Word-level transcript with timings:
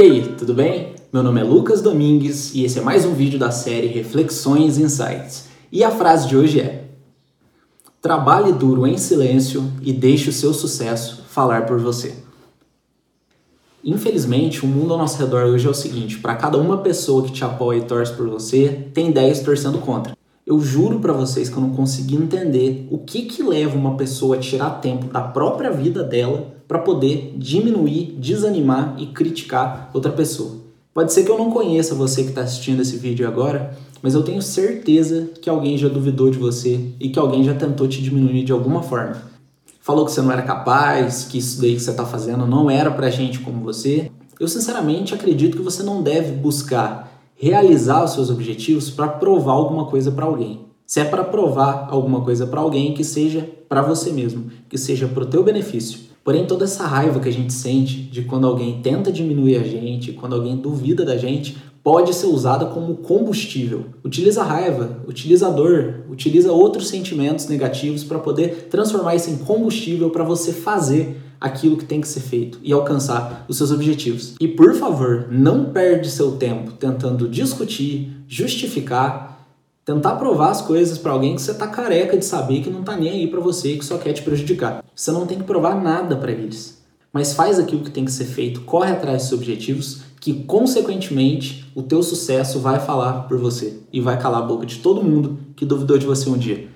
aí, 0.00 0.34
tudo 0.38 0.54
bem? 0.54 0.94
Meu 1.12 1.22
nome 1.22 1.40
é 1.40 1.44
Lucas 1.44 1.82
Domingues 1.82 2.54
e 2.54 2.64
esse 2.64 2.78
é 2.78 2.82
mais 2.82 3.04
um 3.04 3.12
vídeo 3.12 3.38
da 3.38 3.50
série 3.50 3.88
Reflexões 3.88 4.78
e 4.78 4.82
Insights. 4.82 5.48
E 5.70 5.84
a 5.84 5.90
frase 5.90 6.26
de 6.26 6.34
hoje 6.34 6.60
é: 6.60 6.84
Trabalhe 8.00 8.52
duro 8.52 8.86
em 8.86 8.96
silêncio 8.96 9.70
e 9.82 9.92
deixe 9.92 10.30
o 10.30 10.32
seu 10.32 10.54
sucesso 10.54 11.24
falar 11.28 11.66
por 11.66 11.78
você. 11.78 12.14
Infelizmente, 13.84 14.64
o 14.64 14.68
mundo 14.68 14.94
ao 14.94 14.98
nosso 14.98 15.18
redor 15.18 15.44
hoje 15.44 15.66
é 15.66 15.70
o 15.70 15.74
seguinte: 15.74 16.18
para 16.18 16.36
cada 16.36 16.56
uma 16.56 16.78
pessoa 16.78 17.24
que 17.24 17.32
te 17.32 17.44
apoia 17.44 17.78
e 17.78 17.84
torce 17.84 18.14
por 18.14 18.28
você, 18.28 18.88
tem 18.94 19.12
10 19.12 19.40
torcendo 19.40 19.78
contra. 19.78 20.16
Eu 20.44 20.58
juro 20.58 20.98
para 20.98 21.12
vocês 21.12 21.48
que 21.48 21.56
eu 21.56 21.60
não 21.60 21.70
consegui 21.70 22.16
entender 22.16 22.88
o 22.90 22.98
que 22.98 23.22
que 23.22 23.44
leva 23.44 23.78
uma 23.78 23.96
pessoa 23.96 24.36
a 24.36 24.40
tirar 24.40 24.80
tempo 24.80 25.06
da 25.06 25.20
própria 25.20 25.70
vida 25.70 26.02
dela 26.02 26.56
para 26.66 26.80
poder 26.80 27.34
diminuir, 27.36 28.16
desanimar 28.18 28.96
e 28.98 29.06
criticar 29.06 29.88
outra 29.94 30.10
pessoa. 30.10 30.56
Pode 30.92 31.12
ser 31.12 31.22
que 31.22 31.30
eu 31.30 31.38
não 31.38 31.50
conheça 31.50 31.94
você 31.94 32.24
que 32.24 32.30
está 32.30 32.40
assistindo 32.40 32.82
esse 32.82 32.96
vídeo 32.96 33.26
agora, 33.26 33.78
mas 34.02 34.14
eu 34.14 34.22
tenho 34.24 34.42
certeza 34.42 35.30
que 35.40 35.48
alguém 35.48 35.78
já 35.78 35.88
duvidou 35.88 36.28
de 36.28 36.38
você 36.38 36.88
e 36.98 37.08
que 37.08 37.20
alguém 37.20 37.44
já 37.44 37.54
tentou 37.54 37.86
te 37.86 38.02
diminuir 38.02 38.42
de 38.42 38.50
alguma 38.50 38.82
forma. 38.82 39.22
Falou 39.80 40.04
que 40.04 40.10
você 40.10 40.20
não 40.20 40.32
era 40.32 40.42
capaz, 40.42 41.24
que 41.24 41.38
isso 41.38 41.60
daí 41.60 41.74
que 41.74 41.80
você 41.80 41.90
está 41.92 42.04
fazendo 42.04 42.48
não 42.48 42.68
era 42.68 42.90
para 42.90 43.08
gente 43.10 43.38
como 43.38 43.62
você. 43.62 44.10
Eu 44.40 44.48
sinceramente 44.48 45.14
acredito 45.14 45.56
que 45.56 45.62
você 45.62 45.84
não 45.84 46.02
deve 46.02 46.32
buscar 46.32 47.21
realizar 47.42 48.04
os 48.04 48.12
seus 48.12 48.30
objetivos 48.30 48.88
para 48.88 49.08
provar 49.08 49.54
alguma 49.54 49.86
coisa 49.86 50.12
para 50.12 50.24
alguém. 50.24 50.60
Se 50.86 51.00
é 51.00 51.04
para 51.04 51.24
provar 51.24 51.88
alguma 51.90 52.20
coisa 52.20 52.46
para 52.46 52.60
alguém, 52.60 52.94
que 52.94 53.02
seja 53.02 53.44
para 53.68 53.82
você 53.82 54.12
mesmo, 54.12 54.44
que 54.68 54.78
seja 54.78 55.08
para 55.08 55.24
o 55.24 55.26
teu 55.26 55.42
benefício. 55.42 55.98
Porém, 56.22 56.46
toda 56.46 56.66
essa 56.66 56.86
raiva 56.86 57.18
que 57.18 57.28
a 57.28 57.32
gente 57.32 57.52
sente 57.52 57.96
de 57.96 58.22
quando 58.22 58.46
alguém 58.46 58.80
tenta 58.80 59.10
diminuir 59.10 59.56
a 59.56 59.64
gente, 59.64 60.12
quando 60.12 60.36
alguém 60.36 60.56
duvida 60.56 61.04
da 61.04 61.16
gente, 61.16 61.56
pode 61.82 62.14
ser 62.14 62.26
usada 62.26 62.66
como 62.66 62.98
combustível. 62.98 63.86
Utiliza 64.04 64.42
a 64.42 64.44
raiva, 64.44 65.02
utiliza 65.08 65.48
a 65.48 65.50
dor, 65.50 66.04
utiliza 66.08 66.52
outros 66.52 66.86
sentimentos 66.86 67.48
negativos 67.48 68.04
para 68.04 68.20
poder 68.20 68.68
transformar 68.70 69.16
isso 69.16 69.30
em 69.30 69.38
combustível 69.38 70.10
para 70.10 70.22
você 70.22 70.52
fazer 70.52 71.20
aquilo 71.42 71.76
que 71.76 71.84
tem 71.84 72.00
que 72.00 72.08
ser 72.08 72.20
feito 72.20 72.58
e 72.62 72.72
alcançar 72.72 73.44
os 73.48 73.56
seus 73.56 73.72
objetivos. 73.72 74.34
E 74.40 74.46
por 74.46 74.74
favor, 74.74 75.26
não 75.30 75.66
perde 75.66 76.08
seu 76.08 76.32
tempo 76.32 76.72
tentando 76.72 77.28
discutir, 77.28 78.16
justificar, 78.28 79.46
tentar 79.84 80.14
provar 80.14 80.50
as 80.50 80.62
coisas 80.62 80.96
para 80.96 81.12
alguém 81.12 81.34
que 81.34 81.42
você 81.42 81.52
tá 81.52 81.66
careca 81.66 82.16
de 82.16 82.24
saber 82.24 82.62
que 82.62 82.70
não 82.70 82.84
tá 82.84 82.96
nem 82.96 83.10
aí 83.10 83.26
para 83.26 83.40
você 83.40 83.72
e 83.72 83.78
que 83.78 83.84
só 83.84 83.98
quer 83.98 84.12
te 84.12 84.22
prejudicar. 84.22 84.84
Você 84.94 85.10
não 85.10 85.26
tem 85.26 85.38
que 85.38 85.44
provar 85.44 85.82
nada 85.82 86.16
para 86.16 86.30
eles. 86.30 86.80
Mas 87.12 87.34
faz 87.34 87.58
aquilo 87.58 87.84
que 87.84 87.90
tem 87.90 88.04
que 88.04 88.12
ser 88.12 88.24
feito, 88.24 88.62
corre 88.62 88.92
atrás 88.92 89.18
dos 89.18 89.28
seus 89.28 89.40
objetivos, 89.40 90.02
que 90.20 90.44
consequentemente 90.44 91.70
o 91.74 91.82
teu 91.82 92.02
sucesso 92.02 92.60
vai 92.60 92.78
falar 92.78 93.24
por 93.24 93.36
você 93.36 93.80
e 93.92 94.00
vai 94.00 94.18
calar 94.18 94.42
a 94.42 94.46
boca 94.46 94.64
de 94.64 94.78
todo 94.78 95.02
mundo 95.02 95.38
que 95.56 95.66
duvidou 95.66 95.98
de 95.98 96.06
você 96.06 96.30
um 96.30 96.38
dia. 96.38 96.68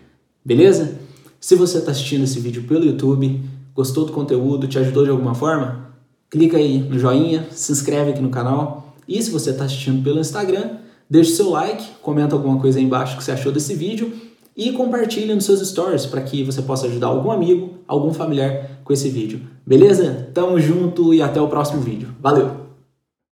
Beleza? 0.45 0.98
Se 1.41 1.55
você 1.55 1.78
está 1.78 1.92
assistindo 1.92 2.25
esse 2.25 2.41
vídeo 2.41 2.64
pelo 2.64 2.84
YouTube, 2.84 3.41
Gostou 3.77 4.06
do 4.06 4.12
conteúdo? 4.12 4.66
Te 4.66 4.78
ajudou 4.78 5.05
de 5.05 5.10
alguma 5.10 5.34
forma? 5.34 5.91
Clica 6.30 6.56
aí 6.56 6.78
no 6.78 6.98
joinha, 6.98 7.46
se 7.50 7.70
inscreve 7.70 8.12
aqui 8.12 8.22
no 8.22 8.30
canal. 8.30 8.94
E 9.06 9.22
se 9.22 9.30
você 9.30 9.50
está 9.50 9.64
assistindo 9.64 10.02
pelo 10.02 10.18
Instagram, 10.18 10.78
deixe 11.10 11.33
seu 11.33 11.50
like, 11.50 11.84
comenta 12.00 12.34
alguma 12.34 12.58
coisa 12.58 12.78
aí 12.78 12.84
embaixo 12.84 13.18
que 13.18 13.22
você 13.22 13.33
achou 13.33 13.52
desse 13.52 13.74
vídeo 13.74 14.10
e 14.56 14.72
compartilhe 14.72 15.34
nos 15.34 15.44
seus 15.44 15.60
stories 15.60 16.06
para 16.06 16.22
que 16.22 16.42
você 16.42 16.62
possa 16.62 16.86
ajudar 16.86 17.08
algum 17.08 17.30
amigo, 17.30 17.74
algum 17.86 18.14
familiar 18.14 18.80
com 18.83 18.94
esse 18.94 19.10
vídeo. 19.10 19.42
Beleza? 19.66 20.30
Tamo 20.33 20.58
junto 20.58 21.12
e 21.12 21.20
até 21.20 21.40
o 21.40 21.48
próximo 21.48 21.83
vídeo. 21.83 22.08
Valeu! 22.18 22.66